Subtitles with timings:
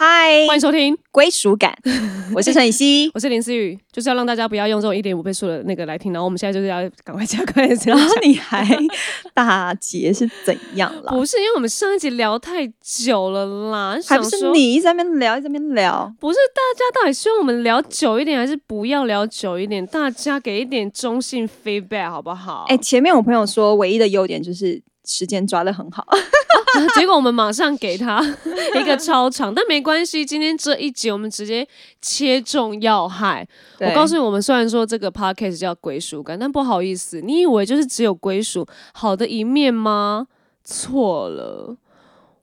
[0.00, 1.76] 嗨，欢迎收听，归属感，
[2.32, 3.10] 我是陈以希。
[3.14, 8.64] 我是林思雨，就是要让大家不要用这种一点五倍速的那个来听，然后我们现在就是要赶快加快这样然后 你还
[9.34, 11.10] 打结是怎样啦？
[11.10, 16.14] 不是因为我们上一集聊太久了啦，还不是说你一直在那边聊，一直在那边聊。
[16.20, 19.84] 不是大家到底希望我们聊久一点，还是不要聊久一点？
[19.84, 22.66] 大家给一点中性 feedback 好不好？
[22.68, 26.06] 哎、前面我朋友说，唯一的优点就是时间抓的很好。
[26.96, 28.22] 结果我们马上给他
[28.78, 31.66] 一个超长，但没关系，今天这一集我们直接
[32.00, 33.46] 切中要害。
[33.80, 40.26] 我告诉你，我们虽然说这个 podcast 叫归属感，但不好意思，你以为就是只有归属好的一面吗？
[40.64, 41.76] 错了，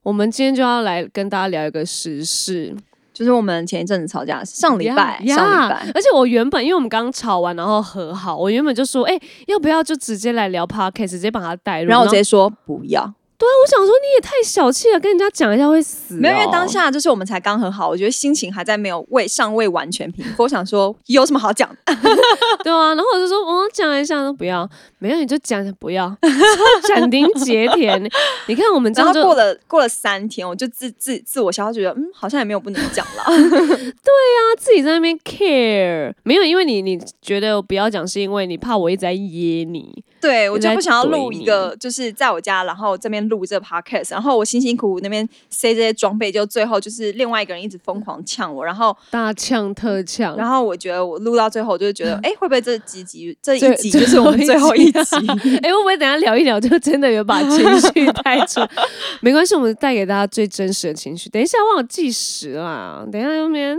[0.04, 2.76] 我们今天就要来跟大家聊一个时事。
[3.14, 11.88] 就是我们前一阵子吵架，上礼拜呀上礼拜，而且我原本因为我们刚刚吵完，然后和好，我原本就说，哎、要不要就直接来聊 podcast，直接把它带入。
[11.88, 16.20] 然后我直接说不要，对啊，我想说你也太小气了，跟人家讲一下会死、哦。
[16.20, 20.44] 没有，因为当下就是我们才刚和好，我觉得心情还在没有未尚未完全平复。
[20.44, 21.94] 我想说有什么好讲的？
[22.64, 24.68] 对啊，然后我就说，我、讲一下，说不要，
[25.00, 26.16] 没有你就讲不要，
[26.88, 27.96] 斩钉截铁。
[28.48, 33.24] 你看我们这然后样过了过了三天，我就自自自我消化，觉得嗯，好像也没有不能讲了。
[33.28, 40.04] 对啊自己在那边 care，没有，因为你你觉得不要讲，是因为你怕我一直在噎你。
[40.22, 55.16] 对，我就不想要录一个，就是在我家，然后这边录这个 podcast，然后我辛辛苦苦那边塞这些装备，就最后就是另外一个人一直疯狂呛我，然后大呛特呛，然后我觉得我录到最后，我就觉得， 哎、会不会这几集这一集就是我们最后一集？
[55.64, 58.70] 哎、会不会等下聊一聊就真的有把情绪带出来？
[59.22, 61.30] 没关系，我们带给大家最真实的情绪。
[61.30, 63.78] 等一下忘了计时啦，等一下那边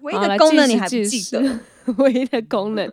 [0.00, 1.58] 唯一的功能你还不记得？
[1.98, 2.90] 唯一的功能。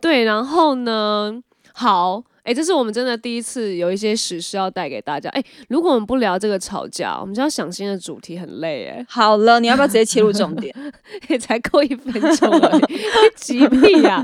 [0.00, 5.28] 对，然后呢，好，哎、这是我们真的第一次有一些史事要带给大家。
[5.30, 10.74] 哎、如果我们不聊这个吵架，我们就要想新的主题，很累哎、好了，你要不要直接切入重点？
[11.28, 12.98] 也才够一分钟而已，
[13.34, 14.22] 急屁呀、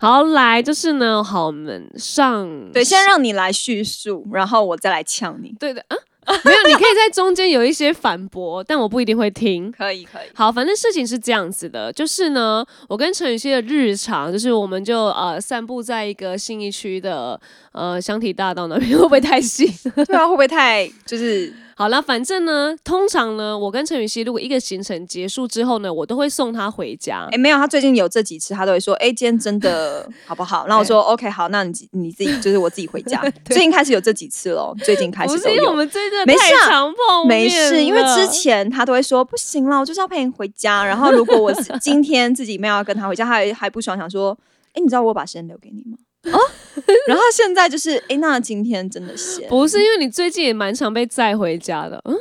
[0.00, 5.54] 好，来就是呢，好，我们上对，先让你来叙述，然后我再来呛你。
[5.58, 5.96] 对的啊，
[6.44, 9.70] 没有，你可以在中间有一些反驳，但我不一定会听。
[9.70, 10.28] 可以，可以。
[10.34, 17.40] 好，反正事情是这样子的，就是呢，我跟陈雨希的日常，就是我们就呃散步在一个信义区的
[17.72, 19.66] 呃香堤大道那边， 会不会太细？
[20.06, 27.36] 对啊，会不会太就是好了，反正呢，通常呢，我跟陈雨希如果一个行程结束之后呢，我都会送她回家哎、。
[27.36, 30.66] 没有，他最近有这几次，他都会说，哎、今天真的 好不好？
[30.66, 33.20] 然后我说，OK，好，那你你自己就是我自己回家。
[33.44, 35.74] 最近开始有这几次喽，最近开始都不是因为我。
[35.74, 40.82] 们最近没事啊太常碰面没事，因为之前他都会说不行了，我就是要陪你回家。
[40.86, 44.34] 然后如果我今天自己没有要跟他回家，他还还不爽，想说，
[44.72, 45.98] 哎、你知道我把时间留给你吗？
[46.32, 46.38] 哦，
[47.06, 52.16] 然后现在就是，哎、那今天真的是，不是因为你最近也蛮常被载回家的，嗯，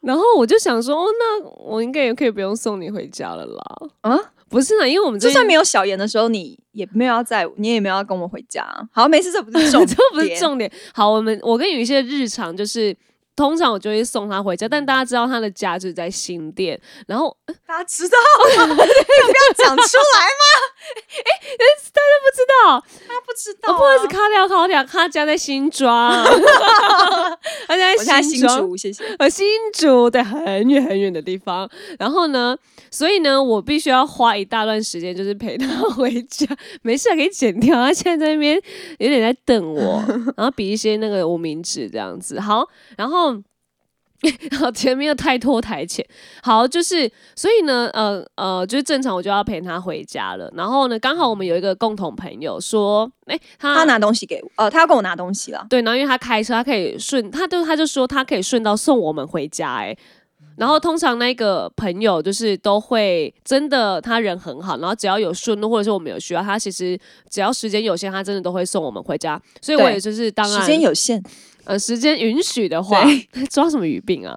[0.00, 3.62] 然后我就想说，哦，那我应该也可以不用送你回家了啦。
[4.02, 4.18] 啊，
[4.48, 8.66] 不是呢，因为我们就算没有小严的时候，你也没有要在，你也没有要跟我回家。
[8.92, 10.70] 好，没事，这不是重点 这点，不是重点。
[10.92, 12.96] 好，我们我跟有一些日常就是。
[13.36, 17.36] 通常我就会送他回家，但大家知道他的家就是在新店，然后
[17.66, 18.16] 大家知道
[18.58, 18.60] 吗？
[18.60, 20.44] 要不要讲出来吗？
[21.18, 21.30] 哎，
[21.92, 26.12] 大家不知道，他不知道、不好意思，卡掉卡掉，他家在新庄，
[27.66, 29.04] 他家在新庄，竹，谢谢。
[29.18, 31.68] 呃，新竹在很远很远的地方。
[31.98, 32.56] 然后呢，
[32.90, 36.46] 所以呢，我必须要花一大段时间，就是陪他回家。
[36.82, 37.74] 没事啊，可以剪掉。
[37.76, 38.60] 他现在在那边
[38.98, 40.04] 有点在等我，
[40.36, 42.38] 然后比一些那个无名指这样子。
[42.38, 43.23] 好，然后。
[44.50, 46.04] 然后前面又太拖台前，
[46.42, 50.50] 好，就是所以呢，呃呃，就是正常我就要陪他回家了。
[50.54, 55.66] 然后呢，刚好我们有一个共同朋友说，哎、他他拿东西给我，呃，他要跟我拿东西了。
[55.68, 59.96] 对，然后因为他开车，他可以顺，他就他就说他可以顺道送我们回家、欸，
[60.56, 66.96] 然后通常那个朋友就是都会真的他人很好，然后只要有顺路或者是我们有需要，他其实
[67.28, 69.40] 只要时间有限，他真的都会送我们回家。
[69.60, 71.20] 所以我也就是当然时间有限，
[71.64, 73.04] 呃时间允许的话，
[73.50, 74.36] 抓什么语病啊？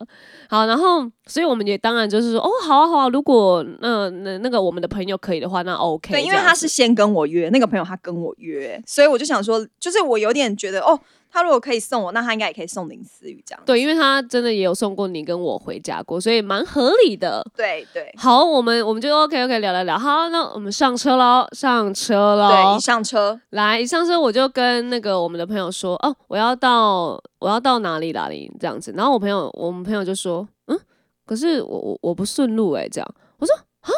[0.49, 10.97] 好，然后所以我们也当然就是说，哦，好啊好啊，如果那那那个我们的朋友可以的话，那 OK 对，因为他是先跟我约，那个朋友他跟我约，所以我就想说，就是我有点觉得，哦，
[11.37, 13.61] 他如果可以送我，那他应该也可以送林思雨这样。
[13.63, 17.45] 对，因为他真的也有送过你跟我回家过，所以蛮合理的。
[17.55, 19.99] 对对好，我们我们就 OK OK 聊聊聊。
[19.99, 22.49] 好，那我们上车喽，上车喽。
[22.49, 28.91] 对，一上车，来，一上车我就跟那个我们的朋友说，哦，我要到我要到哪里哪里这样子。
[28.97, 30.79] 然后我朋友我们朋友就说，嗯，
[31.23, 33.15] 可是我我我不顺路哎、这样。
[33.37, 33.91] 我说啊，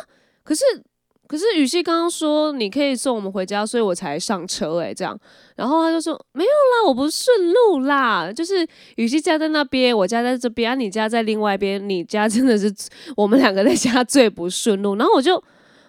[0.44, 0.66] 可是
[1.30, 5.16] 可是雨熙刚刚说你可以送我们回家，所以我才上车哎、这样。
[5.56, 12.74] 然后他就说没有啦，我不顺路啦，就是雨熙家在那边，我家在这边，啊，你家在另外一边，你家真的是
[13.16, 14.96] 我们两个在家最不顺路。
[14.96, 15.36] 然后我就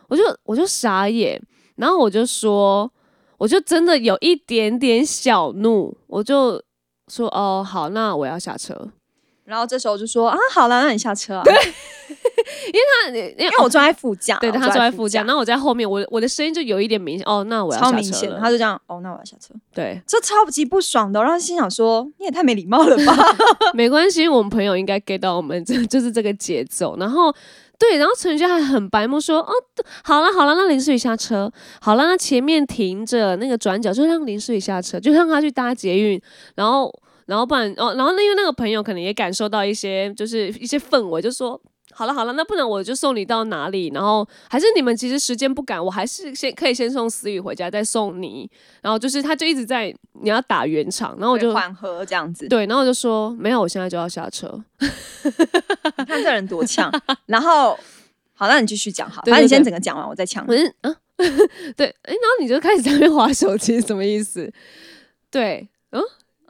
[0.09, 1.41] 我就 我就傻眼，
[1.77, 2.93] 然后我就说，
[3.39, 6.63] 我就真的有一点点小怒，我就
[7.09, 8.91] 说哦好，那我要下车。
[9.51, 11.43] 然后这时候就说啊，好了，那你下车啊。
[11.43, 11.61] 对，那
[13.11, 17.27] 因为他因为我坐在副驾，对，他坐在副驾，驾，然后我在后面，我我的声音就有一点明显。
[17.27, 21.21] 哦，那我要下车超明显他就这样，哦，那我要下车，对，这超级不爽的。
[21.21, 23.37] 然后心想说，你也太没礼貌了吧？
[23.75, 26.97] 没关系，我们朋友应该 get 到我们这 就是这个节奏。
[26.97, 27.35] 然后
[27.79, 29.53] 对，然后陈宇轩还很白目说，哦，
[30.05, 31.51] 好了好了，让林思雨下车，
[31.81, 36.21] 好了，那前面停着那个转角就让林思雨下车，就让他去搭捷运，
[36.57, 36.93] 然后
[37.31, 41.59] 然后不然哦，然后那因为那个朋友可能也感受到一些就是一些氛围，就说。
[41.93, 43.91] 好了好了，那不然我就送你到哪里？
[43.93, 48.49] 然后还是你们其实时间不赶，我还是先可以先送思雨回家，再送你。
[48.81, 49.93] 然后就是他就一直在
[50.23, 52.47] 你要打圆场，然后我就缓和这样子。
[52.47, 54.49] 对，然后我就说没有，我现在就要下车。
[55.99, 56.89] 你看这人多呛。
[57.27, 57.77] 然后
[58.35, 60.55] 好，那你继续讲好，对反正你先整个讲完，我再呛不。
[60.55, 60.95] 是啊，
[61.77, 64.51] 对，哎，然后你就开始在那边划手机，什么意思？
[65.29, 66.01] 对，嗯，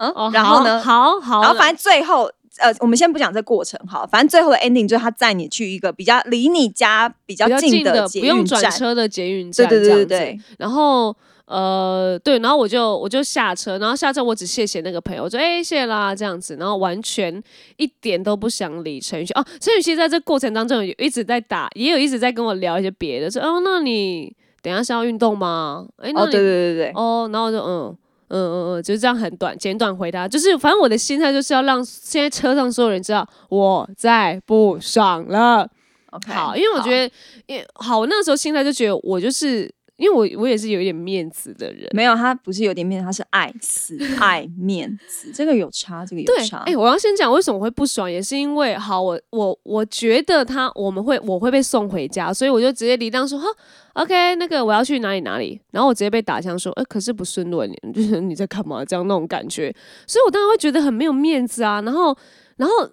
[0.00, 0.81] 嗯哦，，然后呢？
[0.82, 2.31] 好好，然后反正最后。
[2.58, 11.17] 呃，我们先不讲这过程哈，反正最后的 ending 就是他载你去一个比较离你家比较近近的不用转，车的捷运站，对对对对，然后
[11.47, 17.43] 呃，对，然后我就我就下车，然后下车我只谢谢那个朋友，我说哎、谢谢啦这样子，然后完全
[17.79, 19.46] 一点都不想理陈宇轩哦。
[19.58, 25.87] 陈宇轩在这过程当中有一直在打，也有一直在跟我聊一些别的，说哦，那你等一下是要运动吗？
[25.99, 27.96] 哎、那哦，你对对对对，哦，然后我就嗯。
[28.31, 35.69] 嗯嗯嗯，就是这样很短简短回答，就是反正我的心态就是要让现在车上所有人知道我在不爽了。
[36.11, 37.15] OK，好，因为我觉得，
[37.47, 41.88] 因为好，我那时候心态就觉得我就是，因为我我也是有一点面子的人。
[41.93, 46.58] 没有，他不是有点面子，他是爱死 爱面子，这个有差，这个有对，差。
[46.67, 53.47] 哎、我要先讲为什么会不爽，也是因为好，我我我觉得他我们会我会被送回家，所以我就直接离当说哈
[53.93, 58.85] ，OK，那个我要去哪里哪里，然后我直接被打枪说，哎、可是不顺路，你就是 你在干嘛？
[58.85, 59.75] 这样那种感觉，
[60.06, 61.82] 所以我当然会觉得很没有面子啊。
[61.82, 62.17] 然后，
[62.56, 62.88] 然后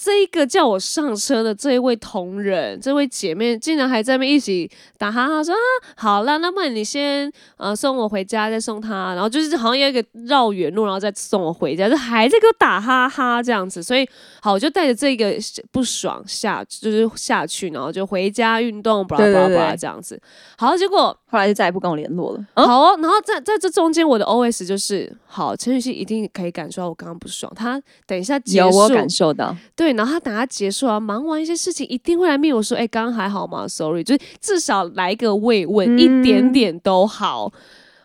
[0.00, 5.58] 这一个叫我上车的这一位同仁，这位姐妹，竟然还在那边一起打哈哈说啊，
[5.96, 14.08] 好了，那么你先呃送我回家，再送他，然后就是好像有一个绕远路，然后再送我回家，就还在给我打哈哈这样子，所以
[14.40, 15.34] 好，我就带着这个
[15.72, 20.20] 不爽下，就是下去，然后就回家运动，巴拉巴拉巴拉这样子。
[20.56, 22.46] 好，结果后来就再也不跟我联络了。
[22.54, 37.52] 嗯好哦，然后在在这中间，我的 OS 就是好，陈雨希一定可以感受到我刚刚不爽，她等一下结束，有我感受到，对，然后他等他结束啊，忙完一些事情，一定会来面我说，哎、刚刚还好吗？Sorry，就是至少来个慰问，嗯一点点都好。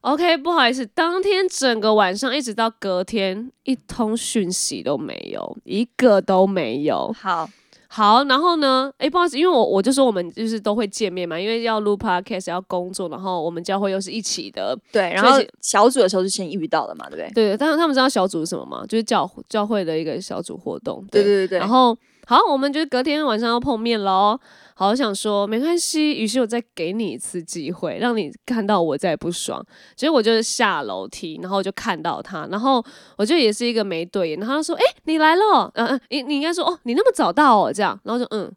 [0.02, 7.16] OK，不好意思，当天整个晚上一直到隔天，一通讯息都没有，一个都没有。
[7.18, 7.50] 好，
[7.96, 8.92] 好，然后呢？
[8.98, 17.52] 哎，不好意思，因为我我就说我们就是都会见面嘛，因为要录 podcast 要工作，然后我们教会又是一起的，对，然后小组的时候就先遇到了嘛，对不对？
[17.52, 18.84] 对，但是他们知道小组是什么吗？
[18.90, 21.06] 就是教教会的一个小组活动。
[21.12, 21.60] 对对对对。
[21.60, 21.96] 然后
[22.26, 24.40] 好，我们就是隔天晚上要碰面喽。
[24.84, 29.66] 好，想说没关系，于是我再给你一次机会，让你看到我再不爽。
[29.96, 32.84] 结果我就是下楼梯，然后就看到他，然后
[33.18, 38.52] 我就也是一个没对眼，然后他说：“哎、你来了。”嗯嗯，你你应该说：“哦，你那么早到哦。”这样，然后就嗯。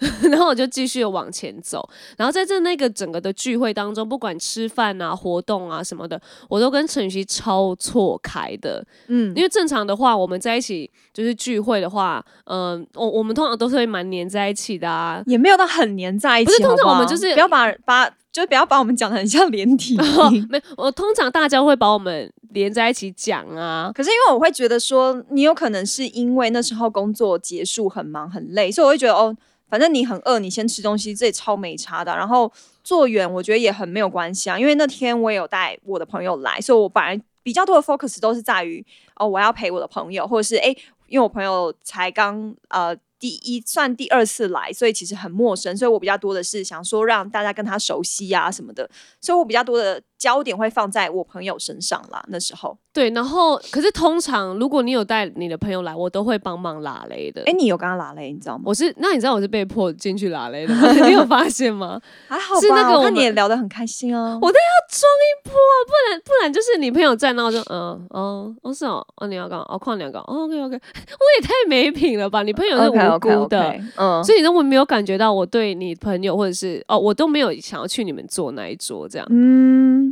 [0.30, 8.84] 然后我就继续往前走，然后在这那个整个的聚会当中，不管吃饭啊、活动啊什么的，我都跟陈雨希超错开的。
[9.08, 15.22] 嗯，因为正常的话，我们在一起就是聚会的话，嗯、我我们通常都是会蛮黏在一起的啊。
[15.26, 20.30] 也没有到很黏在一起，不是通常我们就是不要把把，就不要把我们讲的很像连体哦。
[20.48, 23.92] 没，我通常大家会把我们连在一起讲啊。
[23.94, 29.36] 可是因为我会觉得说，你有可能是因为那时候工作结束很忙很累，所以我会觉得哦，
[29.70, 32.14] 反正你很饿，你先吃东西，这也超没差的。
[32.14, 38.84] 然后坐远，我觉得也很没有关系啊，因为那天我也有带我的朋友来，所以我本来比较多的 focus 都是在于
[39.14, 42.96] 哦，我要陪我的朋友，或者是诶，因为我朋友才刚呃。
[43.20, 48.88] 第一算第二次来，所以其实很陌生，所以我比较多的是想说让大家跟他熟悉啊什么的，
[49.20, 52.22] 所以我比较多的焦点会放在我朋友身上啦。
[52.28, 57.42] 那时候，对，然后可是通常如果你有带你的朋友来，我都会帮忙拉雷的。
[57.46, 58.64] 哎，你有跟他拉雷，你知道吗？
[58.66, 60.92] 我是，那你知道我是被迫进去拉雷的吗？
[61.08, 61.98] 你有发现吗？
[62.28, 64.34] 还好是那个我们我看你也聊得很开心啊。
[64.34, 69.64] 我都要装一波啊，不然不然就是你朋友在，然后就嗯哦哦是哦哦你要干嘛？
[69.70, 70.24] 哦矿你要干嘛？
[70.28, 72.42] 哦 OK OK， 我也太没品了吧？
[72.42, 73.74] 你朋友是无辜的。
[73.96, 80.09] 嗯，所以你都没有感觉到我对你朋友或者是哦，我都没有想要去你们坐那一桌这样，嗯，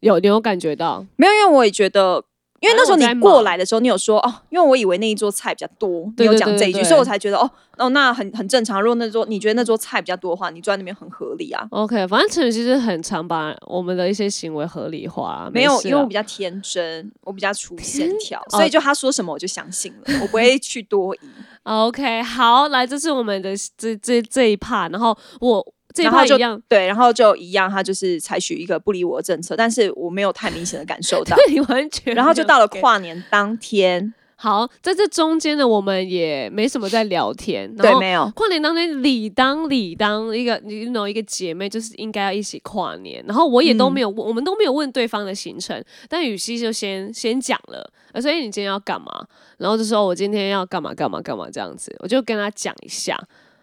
[0.00, 1.06] 有你有感觉到？
[1.16, 2.24] 没有，因为我也觉得。
[2.62, 8.82] 因为那时候你过来的时候，你有说哦，因为我以为那一桌菜比较多，你有讲这一句，所以我才觉得哦哦，那很很正常。
[8.82, 11.66] 如果那桌你觉得那桌菜比较多的话，你坐在那边很合理啊。
[11.70, 21.18] OK，反正陈宇其实很常把我们的一些行为合理化，没有，啊因为我比较天真，我比较粗 线条，哦所以就他说什么我就相信了，我不会去多疑。
[21.64, 31.36] OK，好，来，这是我们的这这这一 part，然后我这一然后就一样，对，然后就一样，他就是采取一个不理我的政策，但是我没有太明显的感受 到。
[31.48, 49.26] 你完全然后就到了跨年当天，好，在这中间呢，我们也没什么在聊天，然对，没有，跨年当天理当理当一个你 know 一个姐妹就是应该要一起跨年，然后我也都没有问，我们都没有问对方的行程，但雨熙就先先讲了，呃所以你今天要干嘛？
[49.58, 53.18] 然后就说我今天要干嘛干嘛干嘛这样子，我就跟他讲一下，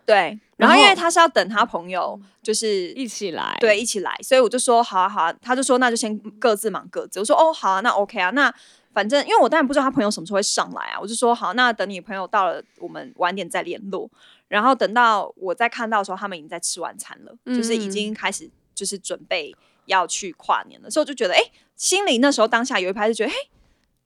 [0.07, 0.39] 对。
[0.55, 7.19] 然后因为他是要等他朋友，就是一起来，对一起来，所以我就说好啊好啊，他就说那就先各自忙各自。
[7.19, 8.51] 我说哦好啊，那 OK 啊，那
[8.91, 14.09] 反正因为我当然不知道他朋友什么时候会上来啊，我就说好，那等你朋友到了，我们晚点再联络。
[14.47, 21.39] 然后等到我再看到的时候，他们已经在吃晚餐了，就是已经开始就是准备要去跨年了，所以我就觉得哎，
[21.75, 23.35] 心里那时候当下有一拍是觉得嘿。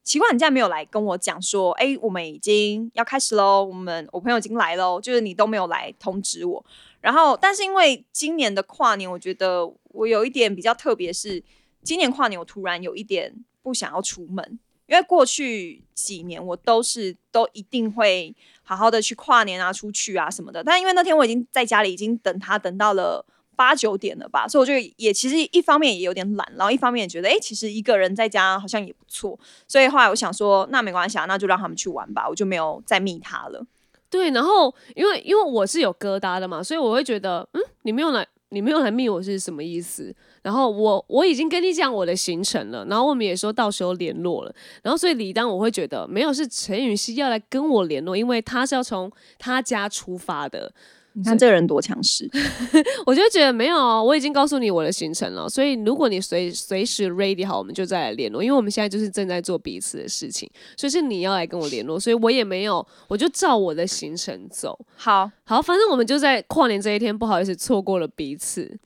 [0.04, 6.66] 奇怪，你竟然没有来跟我讲说，哎、我们已经要开始喽，我们我朋友已经来喽，就是你都没有来通知我。
[7.00, 11.44] 然后，但是因为今年的跨年，我觉得我有一点比较特别是，
[11.84, 20.64] 今年跨年我突然有一点不想要出门，因为过去几年我都是都一定会好好的去跨年啊、出去啊什么的。
[20.64, 29.38] 但因为那天我已经在家里已经等他等到了八九点了吧，所以我就也其实一方面也有点懒，然后一方面也觉得哎、诶其实一个人在家好像也不错。
[29.68, 33.66] 所以后来我想说，那没关系啊，那就让他们去玩吧，我就没有再密他了。
[34.10, 40.14] 对，然后因为因为我是有疙瘩的嘛，所以我会觉得，嗯，你没有来，你没有来密我是什么意思？
[40.42, 44.54] 然后我我已经跟你讲我的行程了，然后我们也说到时候联络了，
[44.84, 50.74] 然后所以理当我会觉得没有是陈雨熙要来跟我联络，因为他是要从他家出发的，
[51.14, 52.30] 你看这个人多强势，
[53.06, 64.80] 我就觉得没有啊，我已经告诉你我的行程了，所以如果你随随时 ready 好，我们就再来联络，因为我们现在就是正在做彼此的事情，所以是你要来跟我联络，所以我也没有，我就照我的行程走。
[64.96, 68.80] 好，好，反正我们就在跨年这一天，不好意思错过了彼此。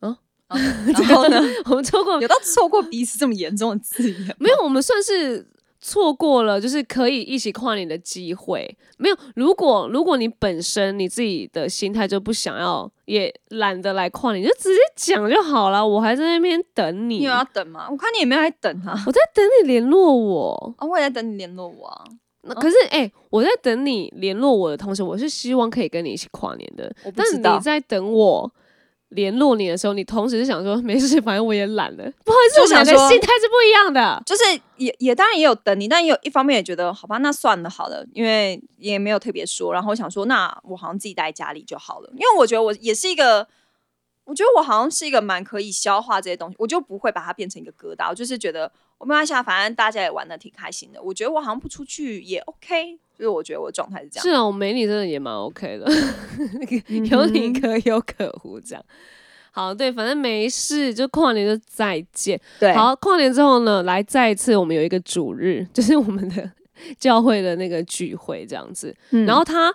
[0.00, 0.16] 嗯
[0.94, 4.36] 然后呢，我们错过有到错过彼此这么严重的字眼？
[4.38, 4.64] 没有？
[4.64, 5.46] 我们算是
[5.80, 8.76] 错过了，就是可以一起跨年的机会。
[8.96, 15.86] 没有，如果如果你本身你自己的心态就不想要，也懒得来跨年，你就直接讲就好了。
[15.86, 17.88] 我还在那边等你，你有要等吗？
[17.90, 19.00] 我看你也没有在等啊。
[19.06, 20.74] 我在等你联络我。
[20.78, 22.04] 哦，我也在等你联络我啊。
[22.42, 26.90] 那可是哎、我在等你联络我的同时，我是希望可以跟你一起跨年的。
[27.14, 28.50] 但是你在等我
[29.10, 32.04] 联络你的时候，你同时是想说没事，反正我也懒了。
[32.24, 34.22] 不好意思，我们两想说个心态是不一样的。
[34.26, 34.42] 就是
[34.76, 39.72] 也也当然也有等你，但也有一方面也觉得好吧，那算了好了，因为也没有特别说。
[39.72, 43.48] 然后我想说，那我好像自己待在家里就好了，因为我觉得我也是一个，
[44.24, 48.10] 我觉得我好像是一个蛮可以消化这些东西，我就不会把它变成一个疙瘩。
[48.10, 51.00] 我就是觉得我没关系啊，反正大家也玩的挺开心的。
[51.02, 54.22] 我觉得我好像不出去也 OK，就是我觉得我的状态是这样。
[54.22, 55.86] 是啊，我没你真的也蛮 OK 的，
[56.88, 58.84] 嗯有你可有可无这样。
[59.50, 62.40] 好，对，反正没事，就跨年就再见。
[62.60, 66.50] 对，好，跨年之后呢，来再一次，我们有一个主日，就是我们的
[66.98, 68.94] 教会的那个聚会这样子。
[69.10, 69.68] 嗯然后他，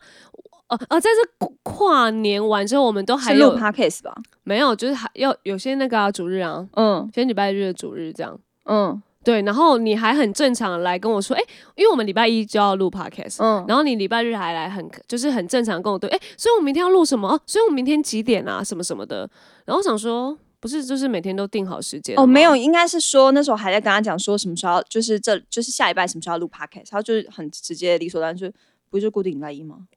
[0.67, 4.15] 呃呃，在这跨年完之后，我们都还有 podcast 吧？
[4.43, 8.39] 没有，就是还要有些那个啊主日啊，嗯先礼拜日的主日这样。
[8.65, 11.43] 嗯对，然后你还很正常地来跟我说，哎、
[11.75, 17.29] 因为我们礼拜一就要录 podcast，、嗯，然后你礼拜日还来很就是很正常跟我对，哎、所以我明天要录什么？
[17.29, 18.63] 哦，所以我明天几点啊？
[18.63, 19.29] 什么什么的。
[19.65, 28.51] 然后我想说，不是就是每天都定好时间哦，没有，应该是说那时候还在跟他讲说什么时候，就是这就是下礼拜什么时候要录 podcast，他就是很直接理所当然，就
[28.89, 29.87] 不是就固定礼拜一吗？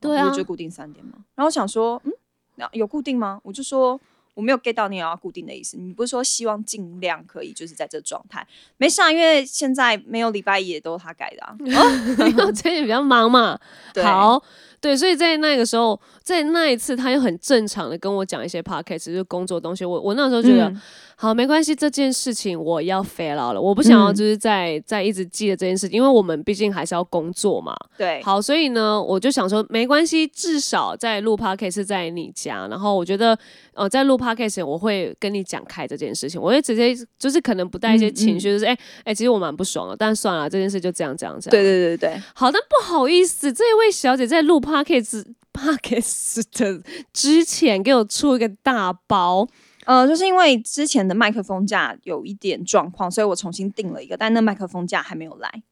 [0.00, 1.12] 对啊不是就固定三点吗？
[1.34, 2.12] 然后我想说，嗯，
[2.56, 3.40] 那有固定吗？
[3.42, 4.00] 我就说
[4.34, 5.76] 我没有 get 到你要固定的意思。
[5.76, 8.46] 你不是说希望尽量可以就是在这状态？
[8.76, 11.54] 没事啊，因为现在没有礼拜一也都是他改的啊。
[12.28, 13.58] 因为我最近比较忙嘛。
[13.92, 14.42] 对好，
[14.80, 19.84] 对，所以在那个时候，在那一次，他又很正常的跟我讲一些 podcast，就是工作东西。
[19.84, 20.80] 我我那时候觉得，嗯
[21.16, 27.76] 好，没关系，这件事情我要 fail out 了，我不想要嗯就是在在一直记得这件事情，因为我们毕竟还是要工作嘛。
[27.98, 33.38] 对，好，所以呢，我就想说，没关系，至少在录 podcast 是在你家，然后我觉得，
[33.74, 41.50] 呃，在录 podcast 我会跟你讲开这件事情，我会直接就是可能不带一些嗯情绪，就是哎哎、其实我蛮不爽的，但算了，这件事就这样这样这样。
[41.50, 49.48] 对对对对，好，但不好意思，这位小姐在录 podcast podcast 的之前给我出一个大包，
[49.86, 55.62] 呃，就是因为之前的麦克风架有一点状况，所以我重新订了一个，但那麦克风架还没有来。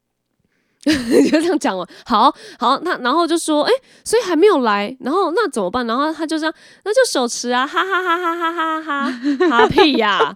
[1.31, 1.87] 就这样讲了。
[2.07, 3.73] 好好，那然后就说，哎、
[4.05, 5.87] 所以还没有来，然后那怎么办？
[5.87, 6.55] 然后他就这样，
[6.85, 10.33] 那就手持啊，哈哈哈哈哈哈哈哈哈屁呀、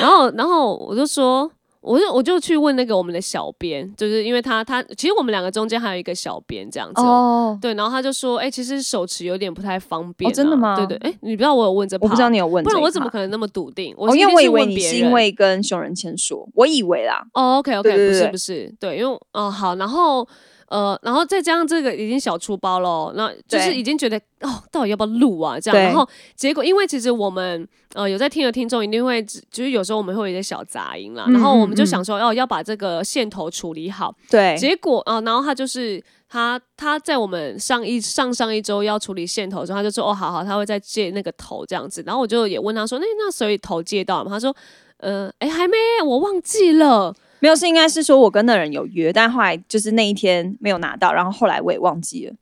[0.00, 1.50] 然后然后我就说。
[1.82, 13.92] 我就我就去问那个我们的小编，就是因为他他其实我们两个中间还有一个小编这样子，哦，对，然后他就说，哎、其实手持有点不太方便、啊真的吗对对，哎、你不知道我有问这趴，我不知道你有问不然我怎么可能那么笃定？
[13.98, 17.26] 我因为我以为是问别你是因为跟熊仁谦说，我以为啦。
[17.34, 20.26] 哦，OK OK，不是不是，对，因为哦好，然后
[20.72, 25.60] 呃，然后再加上这个已经小出包了，那就是已经觉得哦，到底要不要录啊？
[25.60, 42.02] 这样，然后结果因为其实我们呃有在听的听众一定会，就是有时候我们会有一些小杂音啦，嗯然后我们就嗯想说哦要把这个线头处理好，对，结果啊、呃然后他就是他他在我们上一上上一周要处理线头的时候，他就说哦好好，他会再借那个头这样子。
[42.06, 44.30] 然后我就也问他说，那那所以头借到了吗？
[44.30, 44.56] 他说
[44.96, 47.14] 呃哎还没，我忘记了。
[47.42, 52.34] 没有是应该是说我跟那人有约，但后来就是那一天没有拿到，然后后来我也忘记了。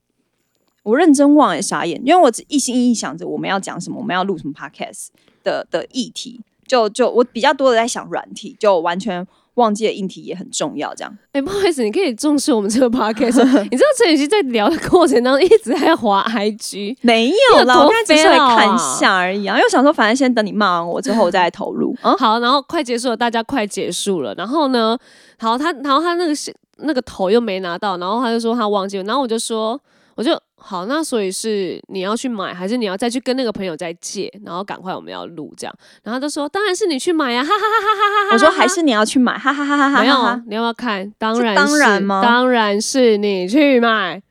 [0.83, 5.07] 我认真忘也，傻眼，因为我只一心一意想着我们要讲什么，我们要录什么 podcast
[5.43, 11.17] 的的议题，就就我比较多的在想软体，就完全忘记了硬题也很重要，这样。
[11.33, 13.43] 哎、不好意思，你可以重视我们这个 podcast。
[13.63, 21.95] 你知道陈雨希在聊的过程当中一直在滑 IG，没有我刚才只是来看一下而已啊，因为我想说反正先等你骂完我之后，我再来投入。
[22.01, 24.33] 啊， 好，然后快结束了，大家快结束了。
[24.35, 24.97] 然后呢，
[25.39, 29.79] 好，他然后他那个是那个头又没拿到，然后他就说他忘记了，然后我就说，
[30.15, 30.31] 我就
[30.63, 35.75] 好，那所以是你要去买，还是你要再去跟那个朋友再借，然后赶快我们要录这样。
[36.03, 38.33] 然后他就说，当然是你去买呀、哈哈哈哈哈哈。
[38.33, 40.01] 我说还是你要去买，哈哈哈哈哈哈。
[40.01, 41.11] 没有哈，你要不要看？
[41.17, 44.21] 当然当然吗当然是你去买。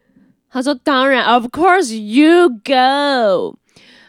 [0.49, 3.57] 他说当然，Of course you go。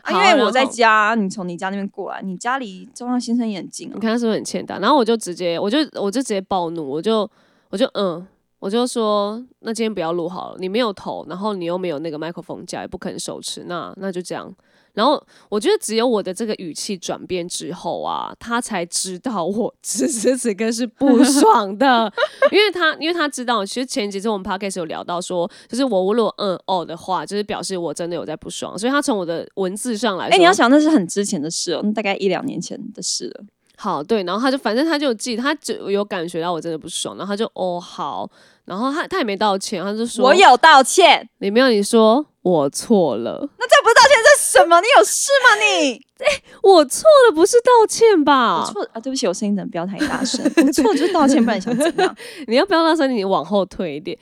[0.09, 3.99] 因为我在家，你从你家那边过来，你家离中央新生也很近啊你。
[3.99, 4.79] 看他是不是很欠打？
[4.79, 7.29] 然后我就直接，我就我就直接暴怒，我就
[7.69, 8.25] 我就嗯，
[8.61, 14.53] 我就说，那今天不要录好了，你没有头，然后你又没有那个麦克风架，也不肯手持，那那就这样。
[14.93, 22.13] 然后我觉得只有我的这个语气转变之后啊，他才知道我 此时此刻是不 爽的，
[22.51, 33.45] 因为他因为他知道，其实前几次我们 podcast 有聊到说，就是我如果嗯哦的话，就是表示我真的有在不爽，所以他从我的文字上来说，哎、你要想那是很之前的事哦，那大概一两年前的事了。
[33.81, 38.29] 好，对，然后他就反正他就有记，他就有感觉到我真的不爽，然后他就哦好，
[38.65, 44.79] 然后他他也没道歉，他就说我有道歉，你没有你说我错了，那这不是道歉，这是什么？
[44.81, 45.99] 你有事吗你？
[46.21, 48.71] 哎我错了不是道歉吧我？
[48.71, 50.45] 错啊，对不起，我声音怎么不要太大声？
[50.57, 52.15] 我错了就是道歉，不然你想怎样？
[52.45, 54.15] 你要不要那时候你往后退一点？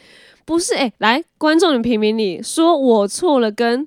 [0.45, 3.85] 不是，哎、来观众你评评理，说我错了跟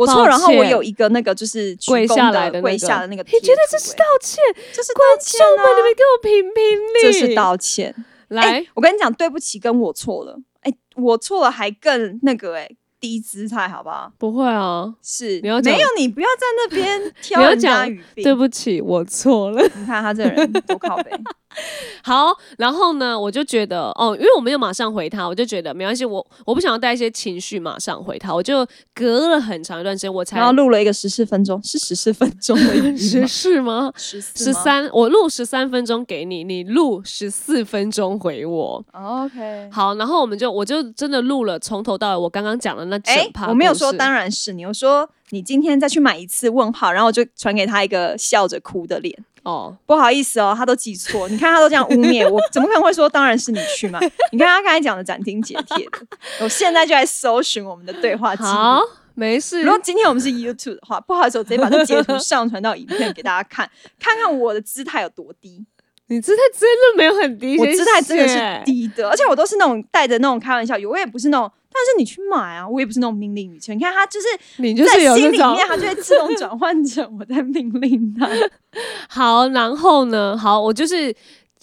[0.00, 4.42] 我错，然后我有一个那个就是跪下来的跪下的那个，你觉得这是哎道歉？
[4.72, 7.94] 这是道观歉众们，你啊们给我评评理，这是道歉。
[8.28, 8.42] 来。
[8.42, 10.38] 哎我跟你讲，对不起，跟我错了。
[10.62, 14.10] 哎、我错了还更那个哎、低姿态，好不好？
[14.18, 15.60] 不会啊，是没有
[15.96, 18.24] 你不要在那边 挑家讲语病。
[18.24, 19.62] 对不起，我错了。
[19.62, 21.10] 你看他这个人多靠背。
[22.02, 32.56] 好，然后呢，我就觉得哦，因为我没有马上回他，我就觉得没关系，我我不想要带一些情绪马上回他，我就隔了很长一段时间我才然后录了一个十四分钟，是十四分钟
[32.96, 33.92] 十吗是吗？
[33.96, 38.84] 十四吗十三，我录十三分钟给你，你录十四分钟回我。
[38.92, 39.68] OK。
[39.72, 43.14] 好，然后我们就我就真的录了从头到尾我刚刚讲的那整
[43.48, 49.16] 我没有说当然是你，我说你今天再去买一次问号，然后我就传给他一个笑着哭的脸。
[49.42, 51.28] 哦，不好意思哦，他都记错。
[51.28, 53.98] 你看他都这样污蔑我， 怎么可能会说当然是你去嘛？
[54.32, 56.06] 你看他刚才讲的斩钉截铁的，
[56.40, 59.70] 我现在就来搜寻我们的对话记好录。，没事如。
[59.70, 65.64] 果今天我们是 YouTube 的话，不好意思，我直接把这截图上传到影片给大家看，看看我的姿态有多低。
[66.10, 73.72] 你姿态真的没有很低，我姿态真的是低的，而且我都是那种带着那种开玩笑语，我也不是那种，但是你去买啊，我也不是那种命令语气。
[73.72, 78.28] 你看他就是你就是心里面，他就会自动转换成我在命令他。
[79.08, 81.14] 好，然后呢，好，我就是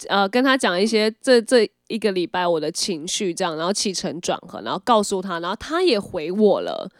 [0.08, 6.90] 呃跟他讲一些这这一个礼拜我的情绪这样，然后起承转合，然后告诉他，然后他也回我了。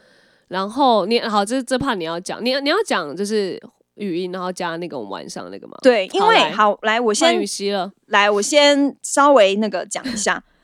[0.49, 3.59] 然后你好，这这怕你要讲，你你要讲就是
[3.99, 5.77] 语音，然后加那个我们晚上那个吗？
[5.83, 10.43] 对，因为好来，我换先语息了，来，我先稍微那个讲一下，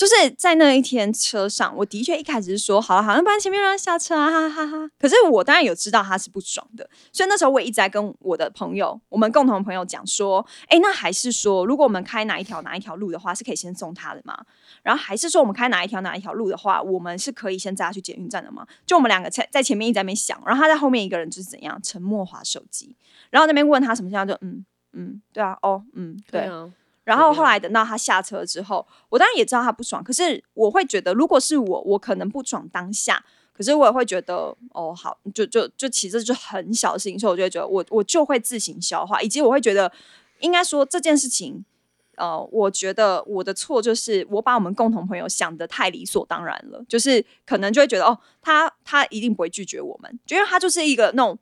[0.00, 4.90] 就是在那一天车上，我的确一开始是说好了，好，那不然前面让他下车啊，哈哈哈。
[4.98, 14.42] 可是我当然有知道他是不爽的，所以那时候我也一直在跟我的朋友，我们共同朋友讲说，哎，那还是说，如果我们开哪一条哪一条路的话，是可以先送他的吗？
[14.82, 18.66] 然后还是说我们开哪一条哪一条路的话，我们是可以先载他去捷运站的吗？
[18.86, 22.96] 就我们两个在在前面一直在那边想，然后他在后面一个人就是怎样沉默划手机，
[23.28, 26.40] 然后那边问他什么现象，就嗯嗯，对啊，哦嗯对。
[26.46, 26.72] 啊，
[27.10, 39.90] 然后后来等到他下车之后，我当然也知道他不爽，可是我会觉得，如果是我，我可能不爽当下，可是我也会觉得，哦，好，就就就其实就很小的事情，所以我就会觉得我我就会自行消化，以及我会觉得，
[40.38, 41.64] 应该说这件事情，
[42.14, 51.36] 呃，我觉得我的错就是我把我们共同朋友想的太理所当然了，就是可能就会觉得，哦，他他一定不会拒绝我们，就因为他就是一个那种。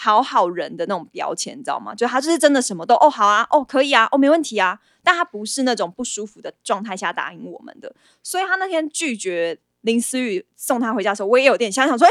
[0.00, 1.92] 好好人的那种标签，你知道吗？
[1.92, 12.10] 就他就是真的什么都哦好啊，哦可以啊，哦没问题啊，但他不是那种不舒服的状态下答应我们的，所以他那天拒绝林思雨送他回家的时候，我也有点想想说，哎、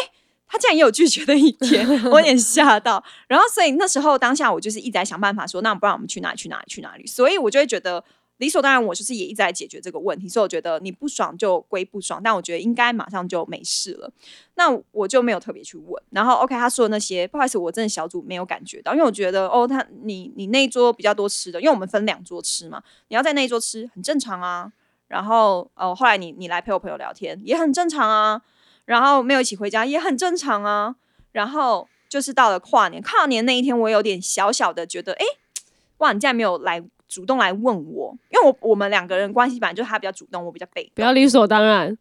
[0.50, 3.02] 他竟然也有拒绝的一天，我有点吓到。
[3.30, 8.04] 然后所以那时候当下我就是一直在想办法说，那不然我们去哪里去哪里去哪里，所以我就会觉得。
[8.38, 14.12] 理所当然，我就是也一直在解决这个问题，所以我觉得你不爽就归不爽，但我觉得应该马上就没事了。
[14.56, 16.02] 那我就没有特别去问。
[16.12, 24.72] 然后 OK，他说的那些，不好意思，我真的小组没有感觉到，因为我觉得哦，他你你那一桌比较多吃的，因为我们分两桌吃嘛，你要在那一桌吃很正常啊。
[25.08, 28.42] 然后哦，后来你你来陪我朋友聊天也很正常啊。
[28.86, 30.96] 然后没有一起回家也很正常啊。
[31.32, 35.26] 然后就是到了跨年，跨年那一天，我有点小小的觉得，哎，
[35.98, 41.98] 哇，你竟然没有来主动来问我，因为我我们两个人关系本来就是他比较主动，我比较被动不要理所当然。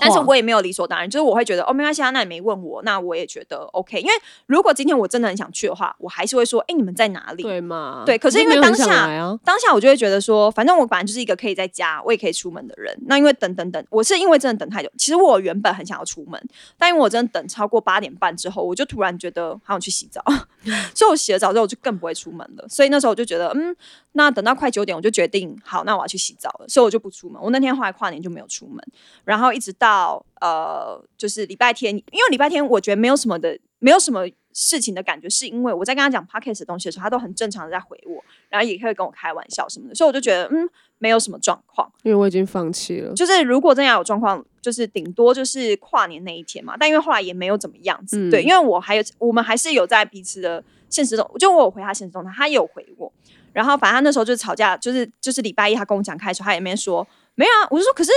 [0.00, 4.00] 但是我也没有理所当然，就是我会觉得哦，没关系啊，那你没问我，那我也觉得 OK。
[4.00, 4.12] 因为
[4.46, 7.42] 如果今天我真的很想去的话，我还是会说，哎、你们在哪里？
[7.42, 8.02] 对嘛？
[8.06, 12.96] 对可是因为当下啊，当下我就会觉得说，反正我本来就是一个可以在家，我也可以出门的人。
[13.06, 14.90] 那因为等等等，我是因为真的等太久。
[14.96, 16.40] 其实我原本很想要出门，
[16.76, 20.22] 但因为我真的等超过八点半之后，我就突然觉得好想去洗澡，
[20.94, 22.68] 所以我洗了澡之后我就更不会出门了。
[22.68, 23.74] 所以那时候我就觉得，嗯，
[24.12, 27.40] 那等到快九点，我就决定好，那我要去洗澡了，所以我就不出门。
[27.42, 28.78] 我那天后来跨年就没有出门，
[29.24, 41.90] 然后一直到呃，就是礼拜天，因为礼拜天我觉得没有什么的，没有什么事情的感觉，是因为我在跟他讲 podcast 的东西的时候，他都很正常的在回我，然后也可以跟我开玩笑什么的，所以我就觉得嗯，没有什么状况。
[42.02, 43.14] 因为我已经放弃了。
[43.14, 53.12] 就是如果真要有状况，就是顶多就是跨年那一天嘛，但因为后来也没有怎么样子，嗯对，因为我还有我们还是有在彼此的现实中，就我有回他现实中态，他也有回我，
[53.52, 58.10] 然后反正他那时候就是吵架，就是就是礼拜一他跟我讲开的时候，他也没说没有啊，我就说可是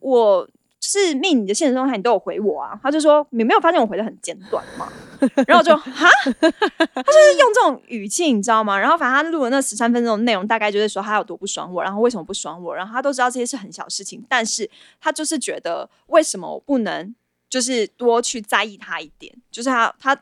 [0.00, 0.46] 我。
[0.80, 2.78] 是命你的现实状态，你都有回我啊？
[2.82, 4.90] 他就说你没有发现我回的很简短吗？
[5.46, 8.78] 然后我就哈，他就是用这种语气，你知道吗？
[8.78, 17.14] 然后反正他录的那十三分钟的内容，大概就是说他有多不爽我，然后为什么不爽我，然后他都知道这些是很小事情，但是他就是觉得为什么我不能
[17.50, 20.16] 就是多去在意他一点，就是他他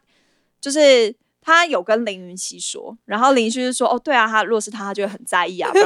[0.61, 1.15] 就是
[1.47, 5.71] 他有跟林云熙说，然后林云熙就说哦对啊，他如果是他，他就会很在意啊，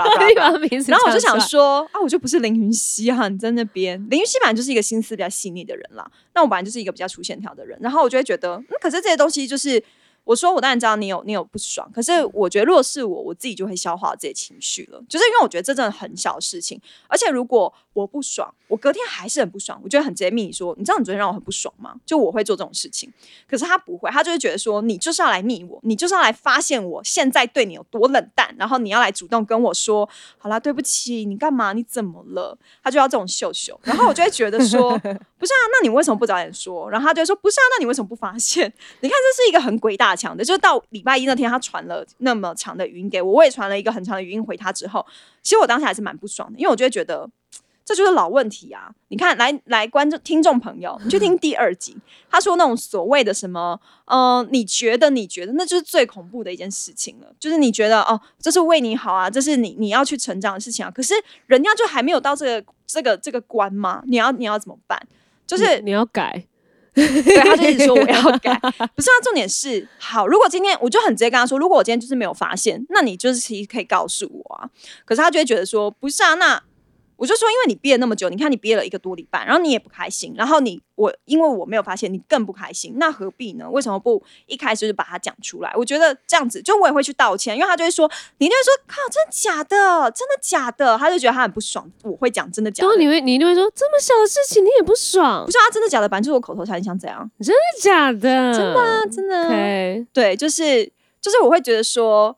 [0.88, 9.84] 然后我就想说啊，我就不是林云熙啊，你在那边，林云熙本来就是一个心思比较细腻的人啦，那我本来就是一个比较粗线条的人，然后我就会觉得，嗯，可是这些东西就是。
[10.24, 21.94] 我说我当然知道你有你有不爽，可是我觉得如果是我，我自己就会消化这些情绪了，就是因为我觉得这真的很小的事情，而且如果我不爽，我隔天还是很不爽，我就会很直接密你说，你知道你昨天让我很不爽吗？
[22.06, 23.12] 就我会做这种事情，
[23.48, 31.72] 可是他不会，他就会觉得说，你就是要来密我，你就是要来发现我现在对你有多冷淡，然后你要来主动跟我说，好啦，对不起，你干嘛？
[31.72, 32.56] 你怎么了？
[32.82, 36.88] 他就要这种秀秀，然后我就会觉得说， 不是啊，那你为什么不早点说？
[36.90, 38.72] 然后他就会说，不是啊，那你为什么不发现？
[39.00, 45.06] 你看，这是一个很鬼打墙的，就是到礼拜一那天，他传了那么长的语音给我，我也传了一个很长的语音回他之后，
[45.42, 47.30] 其实我当时还是蛮不爽的，因为我就会觉得。
[47.82, 48.88] 这就是老问题啊！
[49.08, 51.96] 你看，来来，观众、听众朋友，你去听第二集，
[52.30, 57.26] 他说那种所谓的什么，呃，你觉得你觉得，那就是最恐怖的一件事情了。
[57.40, 60.90] 就是你觉得哦，这是为你好啊，这是你你要去成长的事情啊。
[60.92, 61.14] 可是
[61.46, 65.00] 人家就还没有到这个这个这个关吗，你要你要怎么办？
[65.44, 66.46] 就是你要改，
[66.94, 68.52] 对，他就一直说我要 改，
[68.94, 70.26] 不是他重点是好。
[70.26, 74.68] 如果今天我就很直接跟他说，如果我今天就是没有发现，那你就是其实可以告诉我啊。
[75.04, 76.62] 可是他就会觉得说，不是啊，那。
[77.20, 83.68] 我就说，因为你憋了那么久，你看你憋了一个多礼拜，然后你也不开心，然后你我因为我没有发现，你更不开心，那何必呢？
[83.68, 85.70] 为什么不一开始就把它讲出来？
[85.76, 90.10] 我觉得这样子，就我也会去道歉，因为他就会说，你就会说，靠，真的假的？
[90.12, 90.96] 真的假的？
[90.96, 92.88] 他就觉得他很不爽，我会讲真的假的。
[92.88, 95.44] 然后你会，你就会说，这么小的事情你也不爽？
[95.44, 96.08] 不是啊，真的假的？
[96.08, 97.30] 反正就是我口头禅，你想怎样？
[97.42, 98.18] 真的假的？
[98.54, 100.06] 真的，真的。
[100.14, 102.34] 对，就是就是我会觉得说。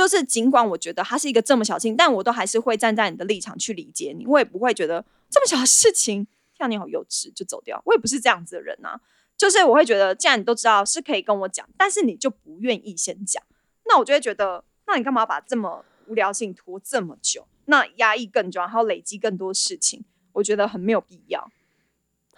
[0.00, 4.26] 就是尽管我觉得他是一个这么小心，但我都还是会站在你的立场去理解你。
[4.26, 7.82] 我也不会觉得这么小的事情，像你好幼稚就走掉。
[7.84, 8.98] 我也不是这样子的人啊。
[9.36, 13.42] 就是我会觉得，既然你都知道是可以跟我讲，但是你就不愿意先讲，
[13.84, 17.46] 那我就会觉得，那你干嘛把这么无聊性拖这么久？
[17.66, 21.50] 那压抑更重，然后累积更多事情，我觉得很没有必要。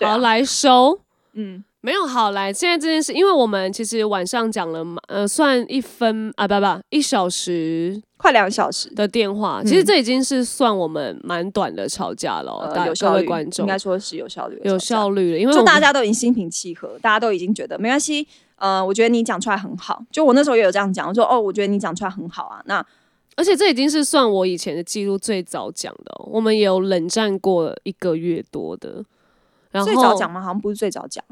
[0.00, 1.00] 好，来收，
[1.34, 1.62] 嗯。
[1.84, 8.88] 没有好来，现在这件事，因为我们其实晚上讲了嘛，呃，算一分啊，不不，一小时，快两小时。
[8.94, 12.72] 的电话，其实这已经是算我们蛮短的吵架了。
[12.86, 13.64] 有各位观众。
[13.64, 18.28] 应该说是有效率，有效率了，因为就大家都已经心平气和，大家都已经觉得没关系。
[18.54, 22.62] 呃，我觉得你讲出来很好，就我那时候也有这样讲，我说哦，我觉得你讲出来很好啊。
[22.66, 22.84] 那
[23.34, 29.04] 而且这已经是算我以前的记录最早讲的，我们也有冷战过一个月多的。
[29.72, 30.40] 然后最早讲吗？
[30.40, 31.24] 好像不是最早讲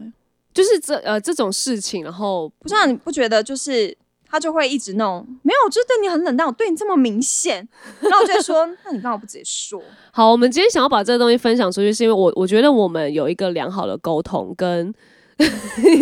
[0.52, 3.96] 就是这呃这种事情，然后不知道你不觉得就是
[4.28, 7.66] 他就会一直弄，没有，就是对你很冷淡，我对你这么明显，
[8.00, 9.82] 然后我就说， 那你干嘛不直接说？
[10.12, 14.92] 好，我们今天想要把这个东西分享出去，是因为我我觉得我们有一个良好的沟通，跟
[15.38, 15.44] 你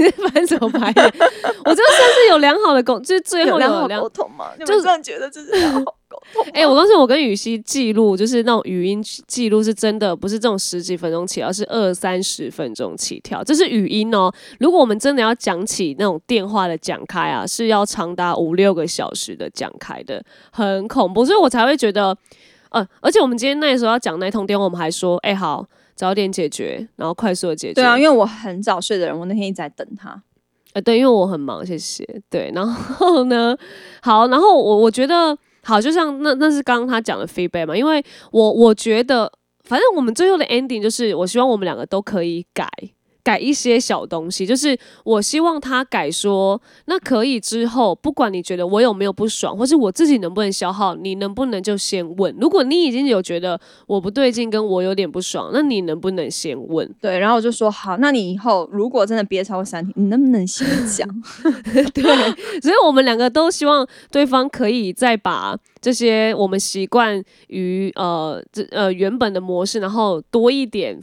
[0.03, 0.89] 在翻什么牌？
[0.95, 4.51] 我这算是有良好的沟，就是最后良好沟通嘛？
[4.67, 5.98] 就这样觉得这是良好。
[6.53, 13.43] 哎，我告诉我跟雨熙记录，就是那种语音记录，是真的不是这种十几分钟起，而是二三十分钟起跳。
[13.43, 14.31] 这是语音哦。
[14.61, 21.25] 如果我们真的要讲起那种电话的讲开啊，是要长达五六个小时的讲开的，很恐怖。
[21.25, 22.17] 所以我才会觉得，
[22.71, 27.75] 呃，而且我们今天那时候要讲那通电话，我们还说，哎，好，早点解决，然后快速的解决。
[27.75, 30.23] 对啊，因为我很早睡的人，我那天一直在等他。
[30.75, 32.05] 呃，对，因为我很忙，谢谢。
[32.29, 33.57] 对，然后呢，
[34.03, 35.37] 好，然后我我觉得。
[35.69, 38.03] 好，就像那那是刚刚他讲的 feedback 嘛，因为
[38.33, 39.31] 我我觉得，
[39.65, 42.67] 反正我们最后的 ending 就是，我希望我们两个都可以改。
[43.23, 52.35] 改一些小东西，就是我希望他改说，那可以之后，不管你觉得我有没有不爽，或是我自己能不能消耗，你能不能就先问？
[52.41, 56.91] 如果你已经有觉得我不对劲，跟我有点不爽，那你能不能先问？
[57.01, 61.07] 对，然后我就说好，那你以后如果真的憋超过三天，你能不能先讲？
[61.93, 62.03] 对，
[62.63, 70.99] 所以我们两个都希望对方可以再把这些我们习惯于呃这呃原本的模式，然后多一点。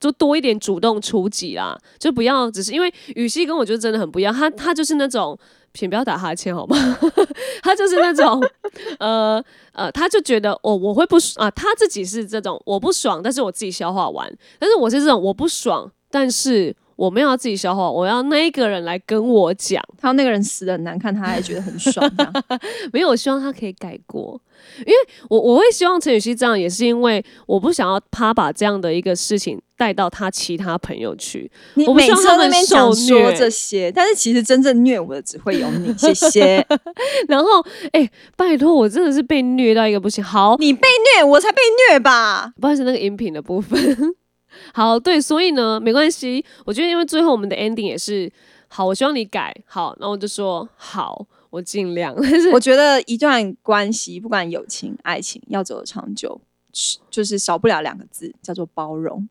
[0.00, 5.38] 就多一点主动出击啦，就不要只是因为雨熙跟我就真的很不一样，他他就是那种，
[5.72, 6.76] 请不要打哈欠好吗？
[7.62, 8.42] 他就是那种，
[8.98, 9.42] 呃
[9.72, 16.74] 呃，他就觉得哦我会不爽啊，他自己是这种我不爽，但是我自己消化完，但是我是这种我不爽，但是。
[16.96, 19.82] 我没有要自己消化，我要那一个人来跟我讲。
[19.98, 22.10] 他那个人死的很难看，他还觉得很爽。
[22.92, 24.40] 没有，我希望他可以改过，
[24.80, 24.94] 因为
[25.28, 31.50] 我我会希望陈雨希这样，也是因为我不想要他把这样的一个事情带到他其他朋友去。
[31.74, 35.92] 你每次那边想说这些，但是其实真正虐我的只会有你。
[35.98, 36.66] 谢谢。
[37.28, 40.22] 然后，哎，拜托，我真的是被虐到一个不行。
[40.22, 41.58] 好，你被虐，我才被
[41.90, 42.52] 虐吧？
[42.60, 44.14] 不好意思，那个饮品的部分。
[44.72, 46.44] 好，对，所以呢，没关系。
[46.64, 48.30] 我觉得，因为最后我们的 ending 也是
[48.68, 52.14] 好，我希望你改好，然后我就说好，我尽量。
[52.20, 56.40] 但是我觉得一段关系，不管友情、爱情，要走的长久，
[57.10, 59.28] 就是少不了两个字，叫做包容。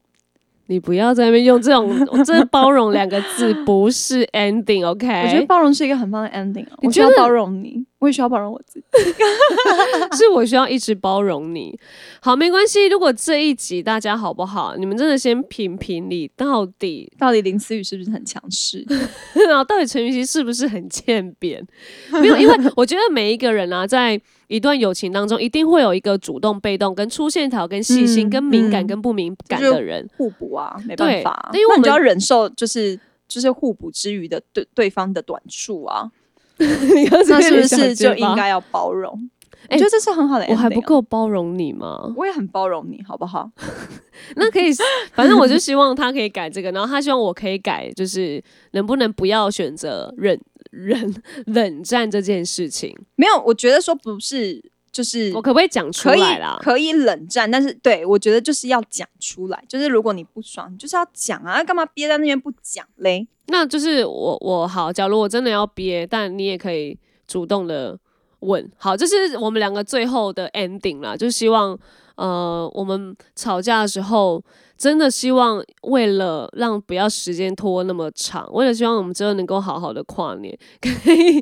[0.67, 5.23] 你不要在那边用这种“这 包容”两个字，不是 ending，OK？
[5.23, 6.65] 我觉得包容是一个很棒的 ending。
[6.77, 8.85] 我需要包容你，我也需要包容我自己。
[10.17, 11.79] 是我需要一直包容你。
[12.19, 12.87] 好，没关系。
[12.87, 14.75] 如果这一集大家好不好？
[14.75, 18.85] 你们真的先评评理，到底 到底林思雨是不是很强势？
[19.47, 21.65] 然后到底陈雨希是不是很欠扁？
[22.11, 36.11] 没有，因为我觉得每一个人啊，在一段友情当中，一定会有一个主动、被动、跟出线条、跟细心、跟敏感、跟不敏感的人，互补啊，没办法，因为我们就要忍受，就是就是互补之余的对对方的短处啊。
[37.29, 39.29] 那是不是就应该要包容？
[39.69, 40.45] 我觉得这是很好的。
[40.49, 42.13] 我还不够包容你吗？
[42.17, 43.49] 我也很包容你，好不好？
[44.35, 44.69] 那可以，
[45.13, 50.39] 反正我就希望他可以改这个，然后他希望我可以改，就是能不能不要选择忍
[50.69, 52.95] 忍冷战这件事情？
[53.15, 54.61] 没有，我觉得说不是
[54.93, 56.57] 就是我可不可以讲出来啦？
[56.61, 63.27] 可以冷战，但是对我觉得就是要讲出来，就是如果你不爽，你就是要讲啊，干嘛憋在那边不讲嘞？
[63.47, 67.99] 那就是我我好，假如我真的要憋，但你也可以主动的
[68.39, 68.71] 问。
[68.77, 71.77] 好，这是我们两个最后的 ending 啦，就希望
[72.15, 74.41] 呃我们吵架的时候，
[74.77, 81.41] 真的希望为了让不要时间拖那么长，为了希望我们之后能够好好的跨年，可以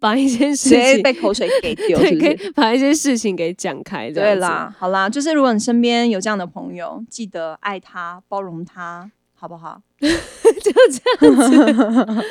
[0.00, 1.02] 把一些事情。
[1.02, 2.18] 被口水给丢， 对？
[2.18, 9.80] 可以把一些事情给讲开，这样子，对啦，好啦，就是如果你身边有这样的朋友，记得爱他、包容他，好不好？
[9.98, 10.72] 就
[11.20, 12.24] 这样子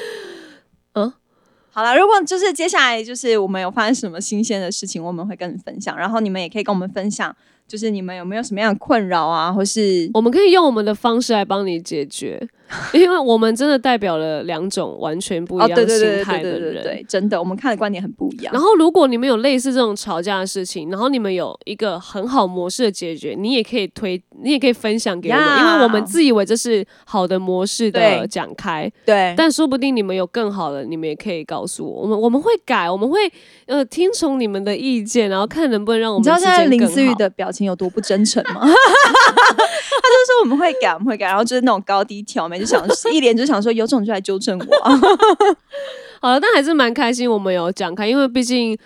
[0.93, 1.13] 嗯，
[1.71, 7.35] 好了，如果就是接下来就是我们有发生什么新鲜的事情，我们会跟你分享，然后你们也可以跟我们分享，
[7.67, 12.47] 就是你们有没有什么样的困扰啊，或是我们可以用我们的方式来帮你解决，
[12.93, 16.73] 因为我们真的代表了两种完全不一哦，样心态对的人。
[16.73, 18.53] 对对对，真的，我们看的观点很不一样。
[18.53, 33.19] 然后，如果你们有类似这种吵架的事情，然后你们有一个很好模式的解决，你也可以推，你也可以分享给我们呀因为我们自以为这是好的模式的对讲开，对，但说不定你们有更好的，你们也可以告诉我，我们我们会改，我们会
[33.67, 38.61] 呃听从你们的意见，然后看能不能让我们你知道现在林思雨的表情有多不真诚吗？
[38.67, 44.91] 他就说我们会改，我们会改，然后就是那种高低挑眉，就想一脸就想说有种就来纠正我啊、
[46.21, 48.77] 好了，但还是蛮开心，我们有讲开，因为毕竟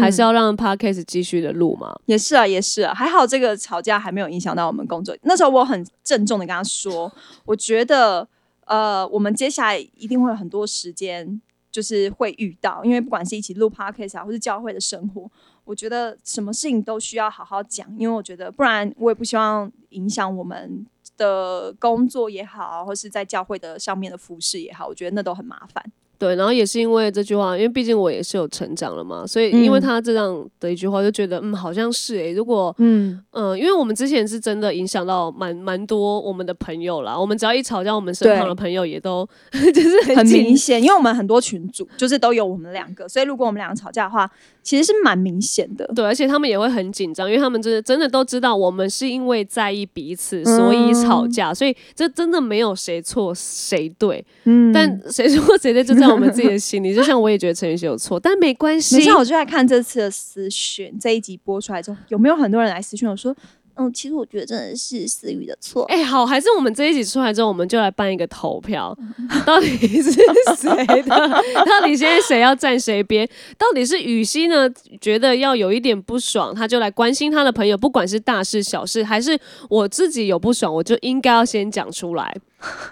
[0.00, 1.96] 还是要让 podcast 继续的录嘛。
[2.06, 5.16] 也是啊，也是啊，还好这个吵架还没有影响到我们工作。
[5.22, 7.12] 那时候我很郑重的跟他说，
[7.44, 8.26] 我觉得
[8.66, 15.30] 呃，我们接下来一定会有很多时间，就是会遇到，因为不管是一起录 podcast 啊，或是教会的生活，
[15.64, 25.84] 我觉得什么事情都需要好好讲，因为我觉得不然我也不希望影响我们的工作也好，或是在教会的上面的服饰也好，我觉得那都很麻烦。
[26.18, 29.86] 对，然后也是因为这句话，因为毕竟我也是有成长了嘛，所以因为嗯。
[29.86, 44.28] 他这样的一句话，就觉得嗯，好像是诶、如果嗯，嗯、因为我们之前是真的影响到蛮蛮多我们的朋友啦，我们只要一吵架，我们身旁的朋友也都 就是很很明显，因为我们很多群组就是都有我们两个，所以如果我们两个吵架的话，
[44.62, 45.86] 其实是蛮明显的。
[45.94, 54.72] 对，而且他们也会很紧张，因为他们真的真的都知道我们是因为在意彼此，所以吵架，所以这真的没有谁错谁对，嗯。
[54.72, 56.94] 但谁错谁对就在我们自己的心里。
[56.94, 63.34] 就像我也觉得陈宇贤有错，但没关系实际上，我就在看这次的私讯，这一集播出来之后，有没有很多人来私讯我说，
[63.76, 65.84] 嗯，其实我觉得真的是思雨的错。
[65.84, 68.96] 哎、好，还是我们这一集出来之后，我们就来办一个投票，
[69.44, 69.68] 到底
[70.02, 71.04] 是谁的？
[71.04, 73.28] 到底现在谁要站谁边？
[73.58, 74.68] 到底是雨熙呢？
[75.00, 82.34] 觉得要有一点不爽，他就来关心他的朋友，不管是大事小事，还是我自己有不爽，我就应该要先讲出来。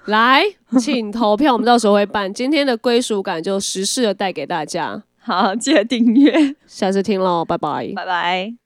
[0.07, 0.44] 来，
[0.79, 2.33] 请投票，我们到时候会办。
[2.33, 7.92] 今天的归属感就实时的带给大家，好，记得订阅，下次听喽，拜拜。
[7.97, 8.63] 拜拜。